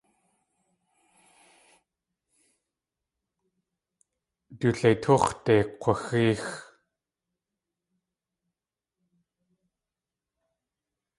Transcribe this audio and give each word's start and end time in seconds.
Du 4.59 4.69
leitóox̲de 4.79 5.55
kg̲waxéex. 5.81 6.45